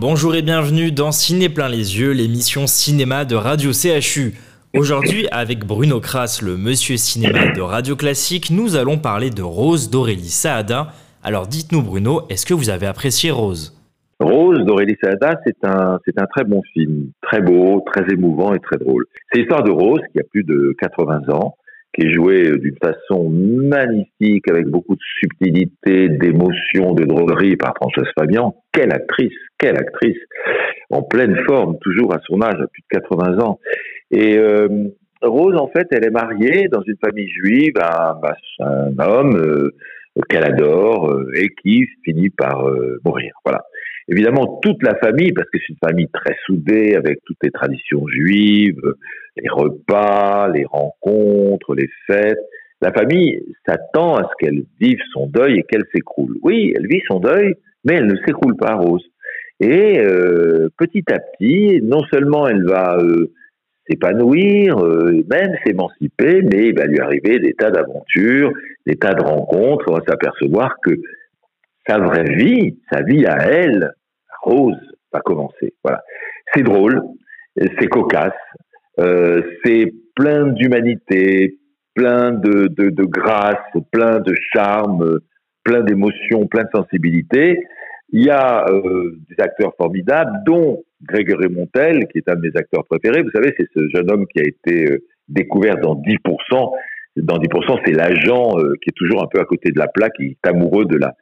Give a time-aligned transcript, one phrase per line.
[0.00, 4.32] Bonjour et bienvenue dans Ciné plein les yeux, l'émission cinéma de Radio CHU.
[4.74, 9.90] Aujourd'hui, avec Bruno Kras, le monsieur cinéma de Radio Classique, nous allons parler de Rose
[9.90, 10.94] d'Aurélie Saada.
[11.22, 13.78] Alors dites-nous Bruno, est-ce que vous avez apprécié Rose?
[14.20, 18.58] Rose d'Aurélie Saada, c'est un, c'est un très bon film, très beau, très émouvant et
[18.58, 19.04] très drôle.
[19.30, 21.56] C'est l'histoire de Rose qui a plus de 80 ans,
[21.92, 28.08] qui est jouée d'une façon magnifique, avec beaucoup de subtilité, d'émotion, de droguerie par Françoise
[28.18, 28.54] Fabian.
[28.72, 30.18] Quelle actrice, quelle actrice,
[30.90, 33.58] en pleine forme, toujours à son âge, à plus de 80 ans.
[34.10, 34.68] Et euh,
[35.22, 38.20] Rose, en fait, elle est mariée dans une famille juive à,
[38.60, 39.74] un homme euh,
[40.28, 42.64] qu'elle adore euh, et qui finit par
[43.04, 43.32] mourir.
[43.44, 43.62] Voilà.
[44.10, 48.06] Évidemment, toute la famille, parce que c'est une famille très soudée avec toutes les traditions
[48.08, 48.82] juives,
[49.36, 52.40] les repas, les rencontres, les fêtes.
[52.82, 56.36] La famille s'attend à ce qu'elle vive son deuil et qu'elle s'écroule.
[56.42, 59.04] Oui, elle vit son deuil, mais elle ne s'écroule pas, Rose.
[59.60, 60.00] Et
[60.78, 62.96] petit à petit, non seulement elle va
[63.90, 68.52] s'épanouir, euh, même s'émanciper, mais il va lui arriver des tas d'aventures,
[68.86, 69.86] des tas de rencontres.
[69.88, 70.92] On va s'apercevoir que
[71.88, 73.92] sa vraie vie, sa vie à elle,
[74.42, 74.76] Rose,
[75.12, 75.74] va commencer.
[75.84, 76.02] Voilà.
[76.54, 77.02] C'est drôle,
[77.56, 78.32] c'est cocasse,
[78.98, 81.58] euh, c'est plein d'humanité,
[81.94, 83.56] plein de, de, grâce,
[83.92, 85.20] plein de charme,
[85.64, 87.62] plein d'émotions, plein de sensibilité.
[88.12, 92.56] Il y a euh, des acteurs formidables, dont Grégory Montel, qui est un de mes
[92.56, 93.22] acteurs préférés.
[93.22, 96.72] Vous savez, c'est ce jeune homme qui a été euh, découvert dans 10%.
[97.16, 100.24] Dans 10%, c'est l'agent qui est toujours un peu à côté de la plaque, qui
[100.26, 101.14] est amoureux de la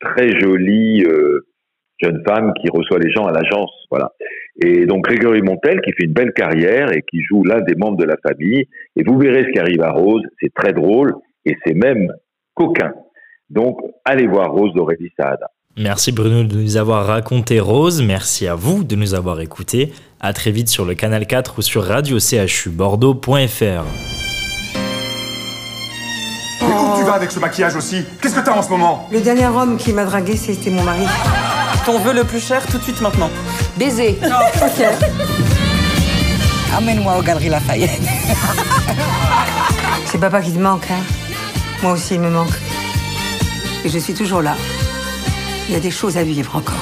[0.00, 1.04] très jolie
[1.98, 3.70] jeune femme qui reçoit les gens à l'agence.
[3.90, 4.12] Voilà.
[4.62, 7.96] Et donc Grégory Montel, qui fait une belle carrière et qui joue l'un des membres
[7.96, 8.64] de la famille.
[8.96, 10.22] Et vous verrez ce qui arrive à Rose.
[10.40, 12.12] C'est très drôle et c'est même
[12.54, 12.92] coquin.
[13.50, 15.48] Donc, allez voir Rose d'Aurélie Saada.
[15.78, 19.92] Merci Bruno de nous avoir raconté Rose, merci à vous de nous avoir écoutés.
[20.20, 23.84] À très vite sur le canal 4 ou sur radio CHU Bordeaux.fr.
[26.62, 28.04] Mais où tu vas avec ce maquillage aussi?
[28.22, 29.06] Qu'est-ce que t'as en ce moment?
[29.12, 31.04] Le dernier homme qui m'a dragué, c'était mon mari.
[31.86, 33.30] Ton vœu le plus cher tout de suite maintenant.
[33.76, 34.18] Baiser.
[34.24, 34.86] ok.
[36.76, 38.00] Amène-moi aux Galeries Lafayette.
[40.04, 41.00] C'est papa qui te manque, hein
[41.84, 42.54] Moi aussi, il me manque.
[43.84, 44.56] Et je suis toujours là.
[45.68, 46.74] Il y a des choses à vivre encore.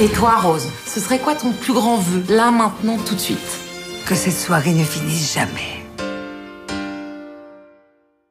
[0.00, 3.38] Et toi, Rose Ce serait quoi ton plus grand vœu, là, maintenant, tout de suite?
[4.06, 5.79] Que cette soirée ne finisse jamais.